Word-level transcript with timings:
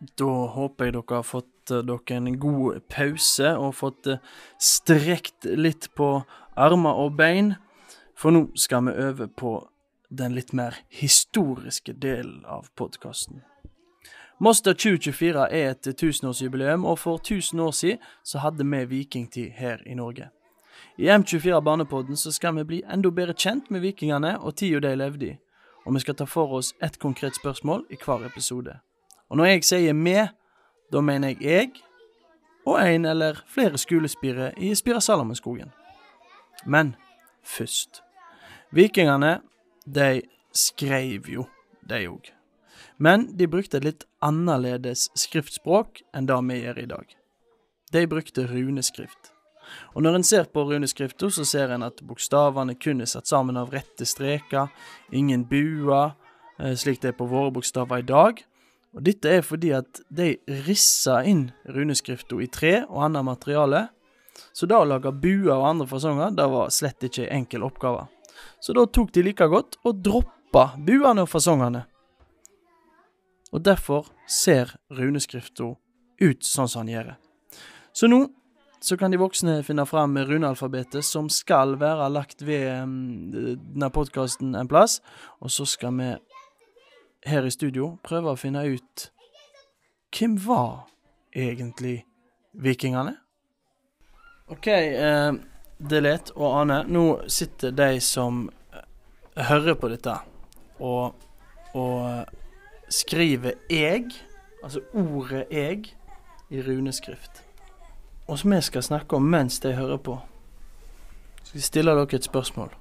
Da 0.00 0.30
håper 0.54 0.88
jeg 0.88 0.94
dere 0.96 1.18
har 1.18 1.26
fått 1.28 1.70
eh, 1.70 1.82
dere 1.84 2.16
en 2.16 2.38
god 2.40 2.80
pause 2.88 3.52
og 3.60 3.74
fått 3.76 4.08
eh, 4.08 4.22
strekt 4.56 5.44
litt 5.44 5.90
på 5.96 6.22
armer 6.56 7.02
og 7.04 7.18
bein, 7.18 7.54
for 8.16 8.32
nå 8.32 8.46
skal 8.56 8.88
vi 8.88 8.96
øve 8.96 9.28
på 9.28 9.58
den 10.08 10.34
litt 10.34 10.54
mer 10.56 10.80
historiske 10.88 11.92
delen 11.92 12.44
av 12.48 12.72
podkasten. 12.80 13.44
Moster 14.40 14.72
2024 14.72 15.46
er 15.52 15.70
et 15.74 15.88
tusenårsjubileum, 16.00 16.84
og 16.88 16.98
for 16.98 17.20
1000 17.20 17.60
år 17.60 17.76
siden 17.76 17.98
så 18.24 18.40
hadde 18.40 18.64
vi 18.64 18.84
vikingtid 18.88 19.50
her 19.60 19.82
i 19.86 19.94
Norge. 19.94 20.30
I 20.96 21.12
M24 21.12 21.60
Barnepodden 21.60 22.16
så 22.16 22.32
skal 22.32 22.56
vi 22.56 22.64
bli 22.64 22.82
enda 22.88 23.10
bedre 23.12 23.36
kjent 23.36 23.68
med 23.70 23.84
vikingene 23.84 24.38
og 24.40 24.56
tida 24.56 24.80
de 24.80 24.96
levde 24.96 25.26
i, 25.26 25.38
og 25.84 25.94
vi 25.94 26.00
skal 26.00 26.16
ta 26.16 26.24
for 26.24 26.56
oss 26.56 26.72
ett 26.80 26.98
konkret 26.98 27.36
spørsmål 27.36 27.84
i 27.90 28.00
hver 28.00 28.24
episode. 28.24 28.80
Og 29.30 29.38
når 29.38 29.52
jeg 29.52 29.64
sier 29.64 29.94
vi, 29.94 30.16
da 30.92 31.00
mener 31.00 31.28
jeg 31.28 31.42
jeg 31.42 31.70
og 32.66 32.80
en 32.82 33.06
eller 33.08 33.40
flere 33.48 33.78
skolespire 33.78 34.52
i 34.58 34.74
Spira 34.74 35.00
Salamonskogen. 35.00 35.72
Men 36.66 36.94
først. 37.42 38.02
Vikingene, 38.70 39.40
de 39.86 40.22
skreiv 40.52 41.28
jo, 41.28 41.46
de 41.88 42.04
òg. 42.08 42.30
Men 42.98 43.30
de 43.36 43.48
brukte 43.48 43.80
et 43.80 43.86
litt 43.86 44.04
annerledes 44.22 45.08
skriftspråk 45.18 46.02
enn 46.14 46.28
det 46.28 46.38
vi 46.50 46.60
gjør 46.60 46.78
i 46.78 46.88
dag. 46.90 47.16
De 47.92 48.06
brukte 48.06 48.46
runeskrift. 48.46 49.32
Og 49.94 50.02
når 50.02 50.18
en 50.18 50.26
ser 50.26 50.50
på 50.52 50.64
runeskrifta, 50.66 51.30
så 51.30 51.44
ser 51.46 51.72
en 51.74 51.86
at 51.86 52.02
bokstavene 52.06 52.74
kun 52.74 53.00
er 53.00 53.10
satt 53.10 53.30
sammen 53.30 53.58
av 53.58 53.70
rette 53.74 54.06
streker, 54.06 54.70
ingen 55.12 55.44
buer, 55.48 56.14
eh, 56.58 56.74
slik 56.74 57.00
det 57.02 57.14
er 57.14 57.18
på 57.18 57.28
våre 57.30 57.52
bokstaver 57.54 58.02
i 58.02 58.06
dag. 58.06 58.42
Og 58.96 59.04
Dette 59.06 59.30
er 59.30 59.44
fordi 59.46 59.70
at 59.76 60.00
de 60.10 60.34
rissa 60.66 61.20
inn 61.26 61.50
runeskrifta 61.70 62.38
i 62.42 62.48
tre 62.50 62.80
og 62.88 63.04
annet 63.06 63.26
materiale, 63.26 63.84
så 64.56 64.66
da 64.66 64.80
å 64.80 64.88
lage 64.88 65.12
buer 65.14 65.52
og 65.54 65.68
andre 65.68 65.86
fasonger, 65.90 66.32
det 66.34 66.46
var 66.50 66.72
slett 66.74 67.06
ikke 67.06 67.26
en 67.26 67.42
enkel 67.42 67.66
oppgave. 67.66 68.06
Så 68.60 68.74
da 68.76 68.86
tok 68.86 69.12
de 69.14 69.24
like 69.24 69.46
godt 69.52 69.78
og 69.86 70.02
droppa 70.04 70.70
buene 70.78 71.26
og 71.26 71.30
fasongene. 71.30 71.84
Og 73.50 73.62
derfor 73.66 74.10
ser 74.30 74.76
runeskrifta 74.94 75.72
ut 76.20 76.46
sånn 76.46 76.70
som 76.70 76.84
han 76.84 76.92
gjør. 76.94 77.14
Så 77.92 78.10
nå 78.10 78.26
så 78.80 78.96
kan 78.96 79.12
de 79.12 79.18
voksne 79.20 79.58
finne 79.60 79.84
fram 79.84 80.14
runealfabetet 80.16 81.04
som 81.04 81.26
skal 81.28 81.74
være 81.80 82.06
lagt 82.14 82.40
ved 82.46 82.64
um, 82.80 83.28
denne 83.28 83.90
podkasten 83.92 84.54
en 84.56 84.70
plass, 84.70 85.02
og 85.44 85.52
så 85.52 85.66
skal 85.68 85.98
vi 85.98 86.14
her 87.26 87.46
i 87.46 87.50
studio 87.50 87.96
prøve 88.04 88.32
å 88.32 88.38
finne 88.38 88.62
ut 88.68 89.10
hvem 90.16 90.36
var 90.42 90.88
egentlig 91.36 92.00
vikingene? 92.52 93.14
OK, 94.50 94.66
eh, 94.66 95.32
Delet 95.78 96.32
og 96.34 96.56
Ane, 96.62 96.82
nå 96.90 97.04
sitter 97.30 97.70
de 97.70 98.00
som 98.02 98.48
eh, 98.74 99.44
hører 99.46 99.78
på 99.78 99.88
dette, 99.92 100.16
og, 100.80 101.14
og 101.78 102.26
skriver 102.90 103.54
'eg', 103.70 104.10
altså 104.64 104.82
ordet 104.92 105.46
'eg', 105.50 105.94
i 106.50 106.62
runeskrift. 106.62 107.44
Og 108.26 108.38
som 108.38 108.50
vi 108.50 108.60
skal 108.60 108.82
snakke 108.82 109.16
om 109.16 109.22
mens 109.22 109.60
de 109.60 109.72
hører 109.72 109.96
på. 109.96 110.18
Så 111.42 111.52
vi 111.52 111.60
stiller 111.60 111.94
dere 111.94 112.16
et 112.16 112.24
spørsmål. 112.24 112.74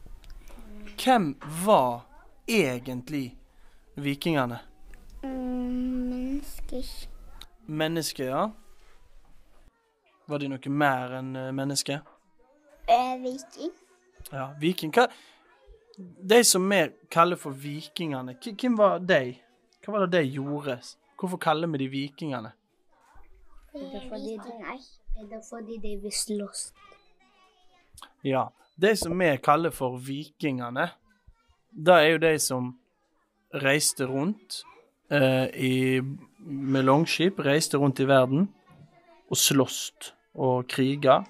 Hvem 0.97 1.35
var 1.65 2.05
egentlig 2.47 3.38
vikingene? 4.03 4.59
Mm, 5.23 6.09
mennesker. 6.09 6.85
Mennesker, 7.65 8.25
ja. 8.25 8.51
Var 10.29 10.39
de 10.39 10.49
noe 10.51 10.71
mer 10.71 11.17
enn 11.19 11.35
eh, 11.35 11.51
mennesker? 11.55 12.01
Eh, 12.89 13.15
viking. 13.23 13.73
Ja, 14.31 14.53
viking. 14.59 14.93
Hva 14.93 15.07
De 15.99 16.43
som 16.43 16.69
vi 16.69 16.85
kaller 17.11 17.35
for 17.35 17.51
vikingene, 17.51 18.37
hvem 18.39 18.77
var 18.79 19.01
de? 19.03 19.35
Hva 19.83 19.93
var 19.93 20.05
det 20.05 20.21
de 20.21 20.35
gjorde? 20.37 20.77
Hvorfor 21.19 21.37
kaller 21.37 21.67
vi 21.67 21.81
de 21.81 21.87
vikingene? 21.91 22.53
Er 23.73 23.89
det 23.91 24.05
fordi 24.09 24.37
de, 24.37 24.53
er 25.19 25.25
det 25.29 25.41
fordi 25.49 25.77
de 25.77 25.95
vil 26.01 26.11
slåss? 26.11 26.69
Ja, 28.23 28.47
de 28.75 28.95
som 28.95 29.19
vi 29.19 29.37
kaller 29.43 29.75
for 29.75 29.97
vikingene, 29.97 30.87
det 31.71 31.93
er 31.93 32.07
jo 32.13 32.21
de 32.23 32.39
som 32.39 32.71
reiste 33.53 34.05
rundt 34.05 34.63
eh, 35.11 35.47
i, 35.55 36.01
med 36.39 36.85
longskip, 36.85 37.39
reiste 37.45 37.77
rundt 37.77 37.99
i 37.99 38.07
verden 38.07 38.47
og 39.29 39.37
sloss 39.37 40.13
og 40.39 40.67
kriga. 40.69 41.21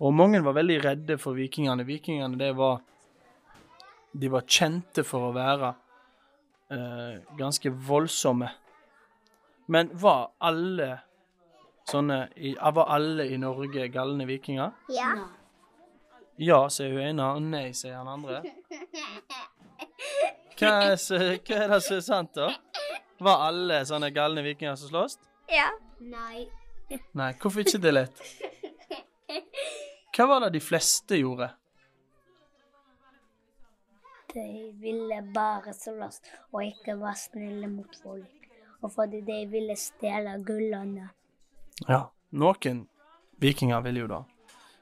Og 0.00 0.14
mange 0.16 0.40
var 0.44 0.56
veldig 0.56 0.78
redde 0.84 1.18
for 1.20 1.36
vikingene. 1.36 1.84
Vikingene, 1.84 2.38
det 2.38 2.54
var 2.56 2.80
De 4.12 4.26
var 4.26 4.42
kjente 4.42 5.04
for 5.06 5.28
å 5.28 5.34
være 5.36 5.68
eh, 6.74 7.20
ganske 7.38 7.70
voldsomme. 7.70 8.48
Men 9.70 9.92
var 9.94 10.32
alle 10.42 10.88
sånne 11.86 12.24
i, 12.36 12.56
Var 12.58 12.90
alle 12.90 13.28
i 13.30 13.38
Norge 13.38 13.86
galne 13.88 14.26
vikinger? 14.26 14.72
Ja. 14.90 15.12
Ja, 16.40 16.64
sier 16.72 16.90
hun 16.96 17.04
ene, 17.04 17.28
og 17.36 17.46
nei, 17.52 17.68
sier 17.76 18.00
han 18.00 18.08
andre. 18.08 18.40
Hva 20.60 20.72
er, 20.92 20.96
hva 21.40 21.56
er 21.56 21.70
det 21.72 21.80
som 21.86 21.96
er 21.96 22.02
sant, 22.04 22.34
da? 22.36 22.50
Var 23.20 23.44
alle 23.46 23.78
sånne 23.88 24.10
galne 24.12 24.44
vikinger 24.44 24.76
som 24.80 24.92
slåss? 24.92 25.16
Ja. 25.52 25.70
Nei. 26.00 26.46
Nei, 27.12 27.32
hvorfor 27.40 27.62
ikke 27.62 27.80
det 27.80 27.92
lett? 27.92 28.22
Hva 30.16 30.26
var 30.26 30.44
det 30.46 30.54
de 30.56 30.62
fleste 30.64 31.18
gjorde? 31.20 31.50
De 34.34 34.46
ville 34.80 35.18
bare 35.34 35.74
slåss 35.74 36.20
og 36.52 36.62
ikke 36.64 36.96
være 37.00 37.18
snille 37.18 37.70
mot 37.70 37.96
folk. 38.02 38.48
Og 38.80 38.92
fordi 38.94 39.20
de 39.26 39.38
ville 39.50 39.76
stjele 39.76 40.38
gullene. 40.46 41.10
Ja, 41.88 42.06
noen 42.32 42.84
vikinger 43.42 43.82
ville 43.84 44.04
jo 44.04 44.10
da. 44.10 44.22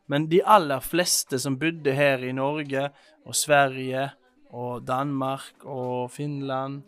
Men 0.08 0.28
de 0.30 0.40
aller 0.44 0.80
fleste 0.80 1.40
som 1.42 1.58
bodde 1.60 1.92
her 1.92 2.22
i 2.24 2.32
Norge 2.32 2.88
og 3.26 3.36
Sverige 3.36 4.08
og 4.50 4.86
Danmark 4.86 5.64
og 5.64 6.10
Finland, 6.10 6.82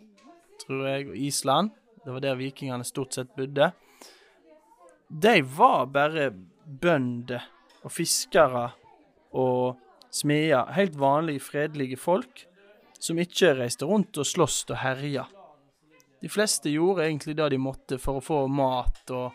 tror 0.63 0.87
jeg, 0.87 1.09
og 1.09 1.17
Island, 1.17 1.71
det 2.05 2.13
var 2.13 2.23
der 2.23 2.39
vikingene 2.39 2.85
stort 2.87 3.13
sett 3.13 3.33
bodde, 3.37 3.71
de 5.11 5.41
var 5.57 5.85
bare 5.91 6.31
bønder 6.65 7.43
og 7.83 7.91
fiskere 7.91 8.69
og 9.35 9.77
smeder. 10.11 10.71
Helt 10.75 10.99
vanlige, 10.99 11.43
fredelige 11.43 11.97
folk 11.97 12.45
som 13.01 13.19
ikke 13.19 13.55
reiste 13.59 13.85
rundt 13.85 14.17
og 14.21 14.27
sloss 14.27 14.63
og 14.69 14.77
herja. 14.81 15.25
De 16.21 16.29
fleste 16.29 16.69
gjorde 16.69 17.07
egentlig 17.07 17.35
det 17.37 17.49
de 17.51 17.57
måtte 17.59 17.97
for 17.99 18.19
å 18.19 18.23
få 18.23 18.43
mat 18.47 19.11
og, 19.11 19.31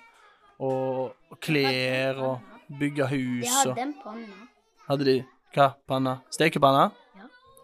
og, 0.62 1.16
og 1.30 1.40
klær 1.42 2.20
og 2.22 2.52
bygge 2.78 3.08
hus. 3.10 3.42
De 3.42 3.54
hadde 3.56 3.82
en 3.82 3.96
panne. 4.04 4.46
hadde 4.86 5.08
de 5.08 5.16
hva? 5.56 5.72
Panna? 5.88 6.20
Stekepanna? 6.30 6.90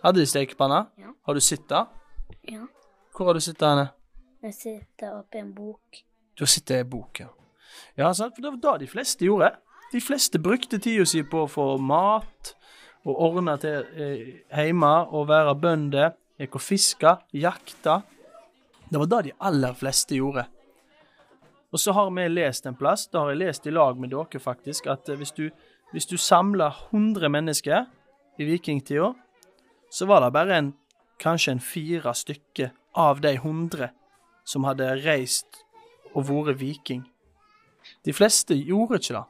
Hadde 0.03 0.21
de 0.21 0.27
stekepanne? 0.27 0.87
Ja. 0.99 1.13
Har 1.23 1.35
du 1.35 1.41
sett 1.41 1.69
det? 1.71 1.87
Ja. 2.51 2.65
Hvor 3.15 3.29
har 3.31 3.35
du 3.35 3.41
sett 3.41 3.59
det 3.61 3.69
henne? 3.69 3.91
Jeg 4.43 4.55
sitter 4.55 5.19
oppi 5.21 5.39
en 5.39 5.53
bok. 5.55 6.01
Du 6.35 6.43
har 6.43 6.51
sittet 6.51 6.77
i 6.77 6.81
i 6.81 6.89
bok, 6.89 7.21
ja. 7.21 7.29
Ja, 7.97 8.13
sant, 8.13 8.35
for 8.35 8.43
det 8.43 8.51
var 8.51 8.79
det 8.79 8.87
de 8.87 8.91
fleste 8.91 9.25
gjorde. 9.25 9.53
De 9.93 10.01
fleste 10.01 10.41
brukte 10.43 10.81
tida 10.83 11.05
si 11.07 11.23
på 11.23 11.45
å 11.45 11.51
få 11.51 11.67
mat 11.79 12.55
og 13.05 13.21
ordne 13.29 13.55
til 13.63 13.87
eh, 13.95 14.27
hjemme 14.51 14.93
og 15.13 15.29
være 15.31 15.55
bønder. 15.61 16.17
Gikk 16.41 16.57
og 16.59 16.65
fiska, 16.65 17.17
jakta. 17.37 18.01
Det 18.89 18.99
var 18.99 19.11
det 19.13 19.23
de 19.29 19.37
aller 19.39 19.77
fleste 19.79 20.19
gjorde. 20.19 20.49
Og 21.73 21.81
så 21.81 21.95
har 21.97 22.11
vi 22.11 22.27
lest 22.29 22.67
en 22.67 22.77
plass, 22.77 23.07
det 23.07 23.21
har 23.21 23.31
jeg 23.31 23.39
lest 23.41 23.67
i 23.67 23.73
lag 23.73 24.01
med 24.01 24.11
dere 24.13 24.41
faktisk, 24.41 24.91
at 24.93 25.09
hvis 25.09 25.33
du, 25.33 25.47
hvis 25.93 26.07
du 26.07 26.19
samler 26.21 26.75
100 26.91 27.31
mennesker 27.33 27.87
i 28.39 28.45
vikingtida, 28.45 29.13
så 29.93 30.09
var 30.09 30.25
det 30.25 30.33
bare 30.33 30.57
en, 30.57 30.71
kanskje 31.21 31.53
en 31.53 31.61
fire 31.61 32.15
stykker 32.17 32.73
av 32.97 33.21
de 33.21 33.35
100 33.37 33.91
som 34.49 34.65
hadde 34.65 34.89
reist 35.05 35.63
og 36.17 36.31
vært 36.31 36.61
viking. 36.61 37.05
De 38.07 38.15
fleste 38.17 38.57
gjorde 38.57 39.01
ikke 39.01 39.19
det. 39.19 39.25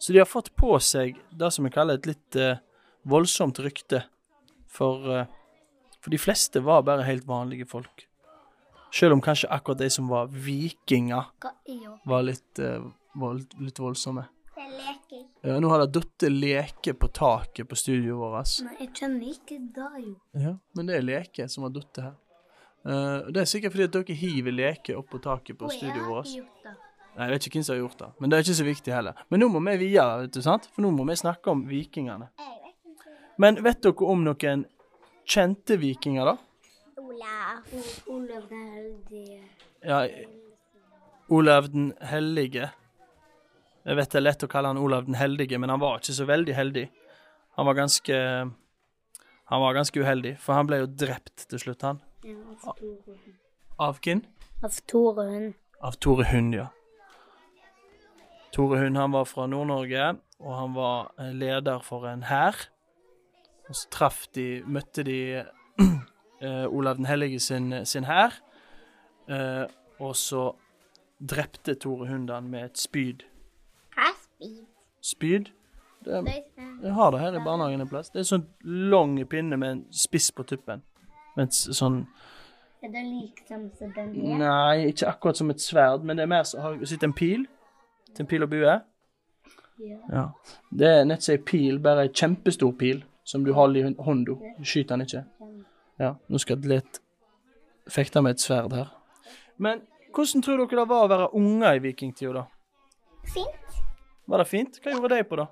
Så 0.00 0.14
de 0.14 0.22
har 0.22 0.28
fått 0.28 0.52
på 0.56 0.76
seg 0.80 1.18
det 1.36 1.50
som 1.52 1.66
vi 1.66 1.72
kaller 1.74 1.98
et 1.98 2.08
litt 2.08 2.38
eh, 2.38 2.62
voldsomt 3.10 3.58
rykte. 3.60 4.04
For, 4.70 5.04
eh, 5.12 5.26
for 6.00 6.14
de 6.14 6.20
fleste 6.20 6.62
var 6.64 6.86
bare 6.86 7.04
helt 7.08 7.26
vanlige 7.28 7.68
folk. 7.68 8.06
Selv 8.94 9.18
om 9.18 9.22
kanskje 9.22 9.50
akkurat 9.52 9.82
de 9.82 9.90
som 9.92 10.08
var 10.10 10.30
vikinger, 10.32 11.28
er 11.44 11.98
var 12.08 12.24
litt, 12.26 12.58
eh, 12.58 12.80
vold, 13.18 13.50
litt 13.60 13.78
voldsomme. 13.78 14.24
Leker. 14.80 15.22
Ja, 15.46 15.58
nå 15.62 15.70
har 15.72 15.84
det 15.84 15.92
datt 15.96 16.26
leke 16.30 16.94
på 16.96 17.08
taket 17.16 17.68
på 17.68 17.78
studioet 17.78 18.20
vårt. 18.20 18.56
Nei, 18.66 18.76
jeg 18.80 18.90
kjenner 18.98 19.32
ikke 19.34 19.58
det, 19.76 19.88
jo. 20.04 20.14
Ja, 20.46 20.52
men 20.76 20.90
det 20.90 20.98
er 20.98 21.06
leke 21.06 21.46
som 21.52 21.66
har 21.66 21.74
datt 21.74 22.02
her. 22.02 22.14
Uh, 22.80 23.28
det 23.28 23.42
er 23.42 23.48
sikkert 23.50 23.74
fordi 23.74 23.88
at 23.88 23.96
dere 23.96 24.16
hiver 24.16 24.56
leker 24.56 24.96
opp 24.96 25.10
på 25.12 25.20
taket 25.20 25.58
på 25.60 25.68
studioet 25.72 26.08
vårt. 26.08 26.32
Nei, 27.16 27.26
Jeg 27.26 27.32
vet 27.34 27.46
ikke 27.46 27.58
hvem 27.58 27.66
som 27.66 27.74
har 27.74 27.80
gjort 27.82 27.98
det, 28.00 28.10
men 28.20 28.30
det 28.30 28.36
er 28.38 28.44
ikke 28.46 28.58
så 28.60 28.68
viktig 28.68 28.94
heller. 28.94 29.24
Men 29.28 29.42
nå 29.42 29.48
må 29.52 29.60
vi 29.66 29.76
videre, 29.82 30.20
vet 30.22 30.36
du, 30.36 30.42
sant? 30.44 30.68
For 30.72 30.84
nå 30.84 30.92
må 30.96 31.04
vi 31.10 31.16
snakke 31.20 31.52
om 31.52 31.66
vikingene. 31.68 32.30
Men 33.40 33.58
vet 33.64 33.82
dere 33.84 34.12
om 34.12 34.22
noen 34.24 34.64
kjente 35.28 35.76
vikinger, 35.80 36.32
da? 36.32 36.36
Olav. 37.00 37.64
Olav 38.06 38.48
den 38.48 38.68
heldige. 38.74 39.40
Ja, 39.84 40.04
Olav 41.28 41.68
den 41.72 41.92
hellige. 42.00 42.70
Jeg 43.90 43.98
vet 43.98 44.12
det 44.12 44.18
er 44.20 44.22
lett 44.22 44.42
å 44.46 44.48
kalle 44.50 44.70
han 44.70 44.78
Olav 44.78 45.08
den 45.08 45.16
heldige, 45.18 45.58
men 45.58 45.72
han 45.72 45.80
var 45.82 45.96
ikke 45.98 46.14
så 46.14 46.22
veldig 46.28 46.54
heldig. 46.54 46.84
Han 47.58 47.66
var 47.66 47.74
ganske 47.74 48.18
Han 49.50 49.60
var 49.64 49.74
ganske 49.74 49.98
uheldig, 49.98 50.36
for 50.38 50.54
han 50.54 50.68
ble 50.68 50.76
jo 50.84 50.86
drept 50.86 51.48
til 51.50 51.58
slutt, 51.58 51.82
han. 51.82 51.96
Ja, 52.22 52.36
av 52.62 52.76
Tore. 52.78 53.16
Av 53.82 53.96
hvem? 53.98 54.20
Av 54.62 54.76
Tore 54.86 55.24
Hund. 55.26 55.56
Av 55.82 55.96
Tore 55.98 56.26
Hund, 56.30 56.54
ja. 56.54 56.68
Tore 58.54 58.78
Hund 58.78 59.00
han 59.00 59.10
var 59.10 59.26
fra 59.26 59.48
Nord-Norge, 59.50 60.12
og 60.38 60.54
han 60.54 60.76
var 60.76 61.10
eh, 61.18 61.32
leder 61.34 61.82
for 61.82 62.06
en 62.06 62.22
hær. 62.28 62.62
Og 63.66 63.74
så 63.74 63.90
traff 63.90 64.22
de 64.38 64.62
Møtte 64.70 65.02
de 65.02 65.18
eh, 66.46 66.66
Olav 66.70 67.02
den 67.02 67.10
hellige 67.10 67.42
sin, 67.42 67.72
sin 67.82 68.06
hær. 68.06 68.38
Eh, 69.26 69.66
og 69.98 70.14
så 70.14 70.52
drepte 71.18 71.74
Tore 71.74 72.06
Hund 72.06 72.30
han 72.30 72.54
med 72.54 72.70
et 72.70 72.86
spyd. 72.86 73.26
Spyd? 75.02 75.50
Det, 76.04 76.20
jeg 76.82 76.92
har 76.96 77.10
det 77.12 77.20
her 77.20 77.34
i 77.36 77.44
barnehagen 77.44 77.80
en 77.80 77.88
plass. 77.88 78.08
Det 78.10 78.22
er 78.22 78.28
sånn 78.28 78.46
lang 78.64 79.18
pinne 79.28 79.56
med 79.60 79.74
en 79.74 79.80
spiss 79.92 80.30
på 80.32 80.46
tuppen. 80.48 80.82
Et 81.40 81.52
sånn 81.52 82.06
Er 82.82 82.92
det 82.92 83.02
liksom 83.04 83.66
som 83.76 83.92
den 83.96 84.14
er? 84.16 84.38
Nei, 84.40 84.86
ikke 84.88 85.10
akkurat 85.10 85.36
som 85.36 85.52
et 85.52 85.60
sverd, 85.60 86.04
men 86.04 86.16
det 86.16 86.24
er 86.24 86.32
mer 86.32 86.46
som 86.48 86.62
Har 86.64 86.78
sett 86.88 87.04
en 87.04 87.12
pil? 87.12 87.44
Til 88.14 88.24
en 88.24 88.30
pil 88.30 88.46
og 88.46 88.50
bue? 88.50 88.78
Ja. 89.80 89.98
Ja. 90.12 90.24
Det 90.72 90.88
er 90.88 91.04
nett 91.04 91.24
som 91.24 91.36
ei 91.36 91.42
pil, 91.44 91.78
bare 91.84 92.08
ei 92.08 92.12
kjempestor 92.12 92.72
pil 92.80 93.04
som 93.24 93.44
du 93.44 93.52
holder 93.52 93.80
i 93.84 93.94
hånda. 94.04 94.36
Du 94.58 94.64
skyter 94.64 94.96
den 94.96 95.06
ikke. 95.06 95.24
Ja, 96.00 96.14
nå 96.28 96.40
skal 96.40 96.58
Atlet 96.58 97.00
fekte 97.90 98.22
med 98.24 98.38
et 98.38 98.42
sverd 98.42 98.72
her. 98.72 98.88
Men 99.60 99.84
hvordan 100.14 100.42
tror 100.42 100.64
dere 100.64 100.80
det 100.80 100.88
var 100.88 101.04
å 101.04 101.12
være 101.12 101.30
unger 101.36 101.76
i 101.76 101.84
vikingtida, 101.84 102.32
da? 102.40 102.46
Fint. 103.34 103.80
Var 104.30 104.38
det 104.38 104.46
fint? 104.46 104.76
Hva 104.78 104.92
gjorde 104.94 105.16
de 105.16 105.24
på, 105.26 105.36
da? 105.40 105.48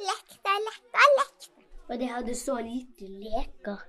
Lekte, 0.00 0.52
lekte, 0.66 1.08
lekte. 1.18 1.64
Og 1.90 1.98
de 2.00 2.06
hadde 2.08 2.34
så 2.40 2.54
lite 2.64 3.08
leker. 3.20 3.82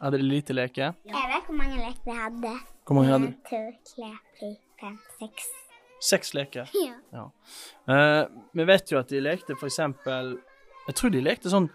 Hadde 0.00 0.18
de 0.18 0.24
lite 0.26 0.56
leker? 0.56 0.96
Jeg 1.06 1.28
vet 1.30 1.44
hvor 1.46 1.58
mange 1.60 1.76
leker 1.78 2.08
de 2.08 2.16
hadde. 2.18 2.54
Hvor 2.82 2.98
mange 2.98 3.12
hadde 3.12 3.28
de? 3.28 3.36
To, 3.46 3.60
tre, 3.92 4.08
fire, 4.40 4.56
fem, 4.80 4.96
seks. 5.20 5.46
Seks 6.02 6.34
leker. 6.34 6.72
Ja. 6.74 6.96
Ja. 7.14 7.28
Uh, 7.86 8.42
vi 8.58 8.66
vet 8.72 8.90
jo 8.90 8.98
at 8.98 9.14
de 9.14 9.22
lekte 9.22 9.54
for 9.56 9.70
eksempel 9.70 10.34
Jeg 10.88 10.96
tror 10.98 11.12
de 11.14 11.22
lekte 11.22 11.52
sånn, 11.52 11.70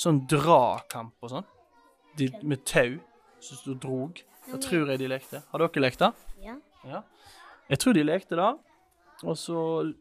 sånn 0.00 0.22
drakamp 0.30 1.26
og 1.26 1.32
sånn. 1.34 1.48
De, 2.16 2.30
med 2.46 2.62
tau 2.62 2.94
som 3.42 3.58
du 3.64 3.74
og 3.74 3.82
drog. 3.82 4.22
Det 4.52 4.60
tror 4.62 4.94
jeg 4.94 5.02
de 5.02 5.10
lekte. 5.10 5.42
Har 5.50 5.66
dere 5.66 5.82
lekt 5.82 6.06
det? 6.06 6.12
Ja. 6.46 6.54
Ja. 6.86 7.02
Jeg 7.68 7.82
tror 7.82 7.98
de 7.98 8.06
lekte 8.06 8.38
det. 8.38 8.52
Og 9.22 9.36
så 9.38 9.58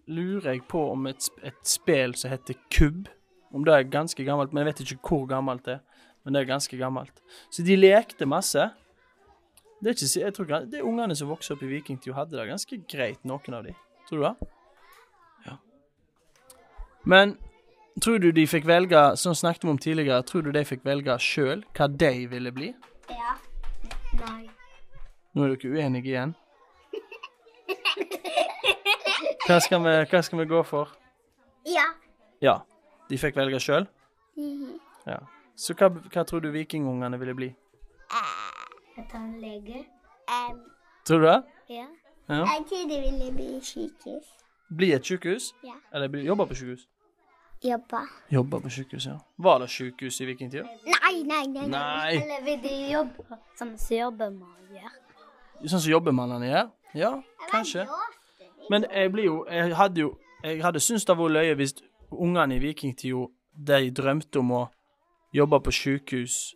lurer 0.10 0.56
jeg 0.56 0.64
på 0.70 0.82
om 0.92 1.06
et, 1.08 1.30
et 1.46 1.60
spill 1.68 2.16
som 2.18 2.34
heter 2.34 2.58
Kubb. 2.74 3.08
Om 3.54 3.66
det 3.68 3.74
er 3.74 3.92
ganske 3.94 4.26
gammelt, 4.26 4.54
men 4.54 4.64
jeg 4.64 4.72
vet 4.72 4.82
ikke 4.82 5.10
hvor 5.12 5.28
gammelt 5.30 5.66
det 5.68 5.78
er. 5.78 5.84
Men 6.24 6.34
det 6.34 6.42
er 6.42 6.50
ganske 6.50 6.78
gammelt. 6.80 7.22
Så 7.52 7.64
de 7.64 7.76
lekte 7.78 8.26
masse. 8.26 8.70
Det 9.84 9.92
er 9.92 9.98
ikke, 9.98 10.20
jeg 10.26 10.34
tror 10.34 10.46
det 10.72 10.80
er 10.80 10.88
ungene 10.88 11.16
som 11.16 11.30
vokste 11.30 11.54
opp 11.54 11.64
i 11.66 11.70
vikingtid, 11.74 12.14
hadde 12.16 12.38
det 12.40 12.48
ganske 12.48 12.78
greit, 12.90 13.20
noen 13.28 13.58
av 13.58 13.66
de. 13.68 13.74
Tror 14.08 14.22
du 14.22 14.24
det? 14.24 14.52
Ja. 15.46 15.58
Men 17.04 17.36
tror 18.02 18.22
du 18.24 18.32
de 18.32 18.48
fikk 18.48 18.66
velge, 18.68 19.02
som 19.20 19.36
snakket 19.36 19.68
vi 19.68 19.74
om 19.74 19.78
tidligere, 19.78 20.24
tror 20.24 20.48
du 20.48 20.54
de 20.56 20.64
fikk 20.66 20.86
velge 20.88 21.18
sjøl 21.20 21.66
hva 21.76 21.90
de 21.92 22.14
ville 22.32 22.56
bli? 22.56 22.72
Ja. 23.12 23.36
Nei. 24.24 24.48
Nå 25.36 25.44
er 25.44 25.56
dere 25.58 25.76
uenige 25.76 26.14
igjen. 26.14 26.36
Hva 29.48 29.60
skal 29.64 29.82
vi, 29.84 29.94
hva 30.12 30.22
skal 30.24 30.40
vi 30.40 30.46
gå 30.50 30.62
for? 30.68 30.92
Ja. 31.68 31.86
Ja, 32.44 32.58
de 33.10 33.18
fikk 33.20 33.36
velge 33.40 33.60
sjøl? 33.64 33.88
Mhm. 34.38 34.78
Ja. 35.08 35.20
Så 35.56 35.76
hva, 35.78 35.90
hva 35.90 36.24
tror 36.26 36.42
du 36.42 36.50
vikingungene 36.52 37.20
ville 37.20 37.36
bli? 37.38 37.50
Jeg 38.98 39.06
tar 39.12 39.20
en 39.20 39.36
lege. 39.42 39.84
Tror 41.06 41.20
du 41.20 41.28
det? 41.28 41.44
ja. 41.70 41.86
Ja. 42.30 42.46
Jeg 42.48 42.64
tror 42.70 42.84
de 42.88 42.98
ville 43.04 43.32
bli 43.36 43.48
sykehus. 43.62 44.28
Bli 44.72 44.94
et 44.96 45.04
sykehus? 45.06 45.50
Ja. 45.64 45.74
Eller 45.94 46.08
bli, 46.08 46.22
jobbe 46.24 46.46
på 46.48 46.56
sykehus? 46.56 46.86
Jobbe. 47.64 48.00
Jobbe 48.32 48.62
på 48.64 48.70
sykehus, 48.72 49.06
ja. 49.06 49.18
Var 49.38 49.60
det 49.60 49.68
sykehus 49.70 50.22
i 50.22 50.26
vikingtida? 50.30 50.64
Nei, 50.88 51.24
nei, 51.28 51.42
nei. 51.52 51.66
Nei. 51.68 52.14
Eller 52.22 52.46
vil 52.48 52.62
de 52.64 52.74
jobbe 52.94 53.40
sånn 53.60 53.76
som 53.76 53.98
jobbemann 53.98 54.72
gjør? 54.72 54.96
Sånn 55.66 55.84
som 55.84 55.92
jobbemannene 55.92 56.48
gjør? 56.48 56.72
Ja, 56.96 57.12
kanskje. 57.52 57.84
Men 58.70 58.86
jeg 58.92 59.12
blir 59.12 59.26
jo 59.26 59.46
Jeg 59.50 59.76
hadde 59.76 60.02
jo 60.02 60.18
Jeg 60.44 60.64
hadde 60.64 60.80
syntes 60.80 61.06
det 61.06 61.18
var 61.18 61.30
løye 61.30 61.56
hvis 61.56 61.76
ungene 62.12 62.56
i 62.56 62.60
vikingtida 62.60 63.28
de 63.68 63.92
drømte 63.92 64.40
om 64.40 64.52
å 64.52 64.64
jobbe 65.34 65.60
på 65.66 65.72
sykehus 65.72 66.56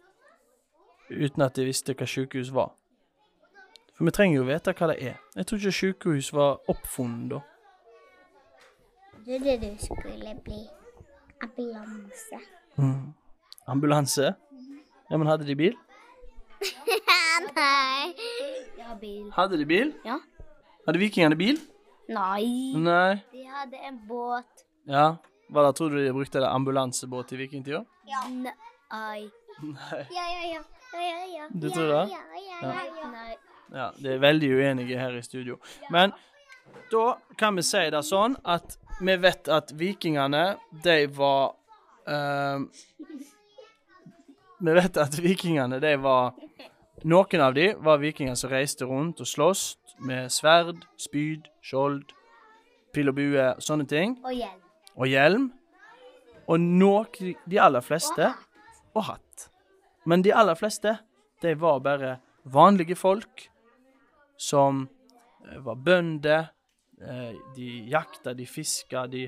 uten 1.10 1.42
at 1.42 1.56
de 1.56 1.66
visste 1.66 1.94
hva 1.94 2.06
sjukehus 2.06 2.52
var. 2.54 2.74
For 3.96 4.06
vi 4.06 4.12
trenger 4.12 4.38
jo 4.38 4.48
vite 4.48 4.74
hva 4.74 4.90
det 4.92 4.98
er. 5.02 5.16
Jeg 5.36 5.48
tror 5.48 5.62
ikke 5.62 5.78
sjukehus 5.80 6.34
var 6.34 6.60
oppfunnet 6.70 7.32
da. 7.32 7.40
Trodde 9.28 9.56
du 9.62 9.70
skulle 9.84 10.36
bli 10.44 10.60
ambulanse. 11.44 12.42
Mm. 12.78 13.14
Ambulanse? 13.68 14.34
Ja, 15.10 15.18
men 15.18 15.28
hadde 15.28 15.48
de 15.48 15.56
bil? 15.56 15.76
nei. 17.58 18.14
Ja, 18.78 18.94
bil. 19.02 19.32
Hadde 19.34 19.58
de 19.58 19.66
bil? 19.66 19.94
Ja. 20.06 20.20
Hadde 20.86 21.00
vikingene 21.00 21.36
bil? 21.36 21.60
Nei. 22.08 22.74
Nei. 22.76 23.18
De 23.32 23.44
hadde 23.52 23.82
en 23.90 24.00
båt. 24.08 24.66
Ja. 24.88 25.18
Hva 25.52 25.64
da, 25.64 25.74
tror 25.76 25.92
du 25.92 26.00
de 26.04 26.14
brukte 26.16 26.40
det 26.44 26.48
ambulansebåt 26.50 27.34
i 27.36 27.42
vikingtida? 27.44 27.84
Ja. 28.08 28.24
Nei. 28.32 29.30
Nei. 29.64 30.02
Ja, 30.16 30.26
ja, 30.32 30.44
ja. 30.54 30.64
Ja, 30.94 31.02
ja, 31.04 31.26
ja. 31.38 31.48
Du 31.52 31.70
tror 31.70 31.88
det? 31.88 32.04
Ja, 32.12 32.24
ja, 32.36 32.58
Ja. 32.62 32.74
ja, 32.74 32.86
ja. 33.02 33.12
Nei. 33.12 33.36
Ja, 33.74 33.92
det 34.00 34.14
er 34.14 34.20
veldig 34.24 34.50
uenige 34.56 35.00
her 35.00 35.16
i 35.18 35.24
studio. 35.24 35.58
Men 35.92 36.14
da 36.92 37.18
kan 37.38 37.56
vi 37.56 37.64
si 37.68 37.84
det 37.92 38.04
sånn 38.08 38.38
at 38.48 38.78
vi 39.04 39.16
vet 39.22 39.50
at 39.52 39.74
vikingene, 39.78 40.58
de 40.84 40.98
var 41.14 41.52
uh, 42.08 42.64
Vi 44.58 44.74
vet 44.74 44.98
at 44.98 45.20
vikingene, 45.22 45.80
de 45.84 45.96
var 46.02 46.34
Noen 47.06 47.42
av 47.46 47.54
de 47.54 47.76
var 47.78 48.00
vikinger 48.02 48.34
som 48.36 48.50
reiste 48.50 48.88
rundt 48.90 49.20
og 49.22 49.28
sloss 49.30 49.76
med 50.00 50.32
sverd, 50.32 50.86
spyd, 50.98 51.48
skjold, 51.66 52.04
pil 52.94 53.10
og 53.12 53.16
bue, 53.18 53.48
sånne 53.64 53.88
ting. 53.90 54.18
Og 54.26 54.34
hjelm. 54.34 54.62
Og 54.98 55.08
hjelm. 55.12 55.48
Og 56.48 56.60
noen, 56.64 57.34
de 57.46 57.60
aller 57.60 57.84
fleste 57.84 58.30
Og 58.96 59.04
hatt. 59.04 59.50
Men 60.08 60.24
de 60.24 60.32
aller 60.34 60.56
fleste, 60.56 60.96
de 61.44 61.52
var 61.60 61.80
bare 61.86 62.16
vanlige 62.50 62.96
folk 62.96 63.44
som 64.38 64.88
eh, 65.46 65.60
var 65.66 65.76
bønder. 65.76 66.48
eh, 67.02 67.36
De 67.56 67.68
jakta, 67.92 68.34
de 68.34 68.46
fiska, 68.46 69.06
de 69.08 69.28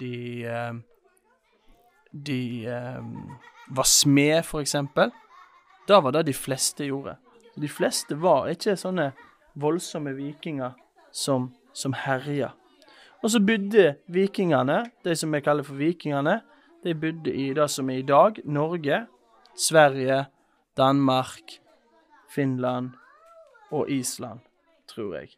De, 0.00 0.42
eh, 0.46 0.72
de 2.12 2.66
var 3.68 3.84
smed, 3.84 4.42
for 4.44 4.60
eksempel. 4.60 5.10
Det 5.88 6.02
var 6.02 6.12
det 6.12 6.26
de 6.26 6.32
fleste 6.34 6.84
gjorde. 6.86 7.16
De 7.60 7.68
fleste 7.68 8.14
var 8.18 8.48
ikke 8.50 8.76
sånne 8.76 9.12
voldsomme 9.54 10.14
vikinger 10.16 10.74
som, 11.12 11.52
som 11.72 11.94
herja. 11.96 12.52
Og 13.22 13.30
så 13.32 13.40
bodde 13.40 13.94
vikingene, 14.12 14.82
de 15.04 15.16
som 15.16 15.32
vi 15.32 15.40
kaller 15.40 15.64
for 15.64 15.78
vikingene, 15.80 16.40
de 16.84 16.94
bodde 16.94 17.32
i 17.32 17.52
det 17.56 17.68
som 17.72 17.88
er 17.90 18.02
i 18.02 18.06
dag 18.06 18.40
Norge, 18.44 19.06
Sverige, 19.56 20.26
Danmark, 20.76 21.60
Finland 22.28 22.90
og 23.70 23.90
Island, 23.90 24.40
tror 24.90 25.14
jeg. 25.16 25.32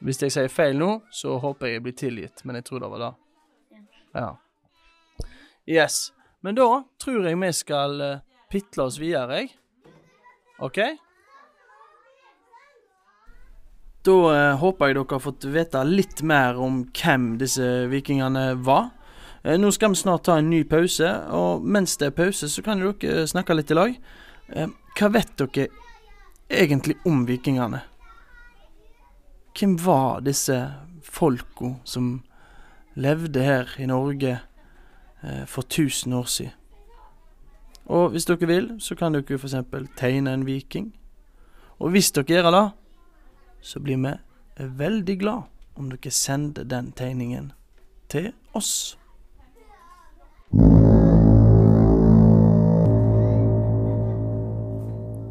Hvis 0.00 0.22
jeg 0.22 0.32
sier 0.32 0.52
feil 0.52 0.78
nå, 0.78 0.90
så 1.12 1.36
håper 1.40 1.66
jeg 1.68 1.78
jeg 1.78 1.84
blir 1.84 1.96
tilgitt, 1.96 2.44
men 2.44 2.56
jeg 2.56 2.64
tror 2.68 2.84
det 2.84 2.90
var 2.92 3.04
det. 3.04 3.12
Ja. 4.16 4.30
Yes. 5.66 6.12
Men 6.40 6.56
da 6.56 6.68
tror 7.02 7.26
jeg 7.26 7.40
vi 7.40 7.52
skal 7.52 8.00
eh, 8.00 8.20
pitle 8.52 8.86
oss 8.86 9.00
videre, 9.00 9.42
jeg. 9.42 9.52
OK? 10.62 10.78
Da 14.06 14.14
eh, 14.30 14.58
håper 14.60 14.90
jeg 14.92 14.96
dere 15.00 15.16
har 15.16 15.22
fått 15.24 15.48
vite 15.50 15.80
litt 15.88 16.22
mer 16.22 16.60
om 16.62 16.84
hvem 16.94 17.32
disse 17.40 17.66
vikingene 17.90 18.52
var. 18.62 18.92
Eh, 19.42 19.56
nå 19.58 19.72
skal 19.74 19.90
vi 19.90 19.98
snart 19.98 20.28
ta 20.28 20.36
en 20.38 20.50
ny 20.50 20.62
pause, 20.68 21.08
og 21.34 21.66
mens 21.66 21.96
det 21.98 22.12
er 22.12 22.14
pause, 22.14 22.48
så 22.50 22.62
kan 22.62 22.82
dere 22.82 23.26
snakke 23.26 23.56
litt 23.56 23.72
i 23.74 23.78
lag. 23.78 23.98
Eh, 24.54 24.70
hva 24.98 25.10
vet 25.10 25.34
dere 25.42 25.66
egentlig 26.46 27.00
om 27.06 27.24
vikingene? 27.26 27.82
Hvem 29.56 29.74
var 29.82 30.22
disse 30.22 30.60
folka 31.02 31.74
som 31.88 32.20
levde 32.94 33.42
her 33.42 33.74
i 33.80 33.90
Norge 33.90 34.38
eh, 34.38 35.44
for 35.50 35.66
1000 35.66 36.14
år 36.14 36.30
siden? 36.30 36.54
Og 37.86 38.10
hvis 38.10 38.26
dere 38.26 38.46
vil, 38.50 38.72
så 38.82 38.94
kan 38.98 39.14
dere 39.14 39.38
f.eks. 39.38 39.54
tegne 39.98 40.34
en 40.34 40.46
viking. 40.46 40.92
Og 41.78 41.94
hvis 41.94 42.10
dere 42.14 42.26
gjør 42.26 42.50
det, 42.50 42.66
så 43.66 43.80
blir 43.82 43.98
vi 43.98 44.14
veldig 44.78 45.18
glad 45.20 45.42
om 45.74 45.90
dere 45.90 46.12
sender 46.14 46.64
den 46.64 46.92
tegningen 46.96 47.50
til 48.08 48.30
oss. 48.54 48.96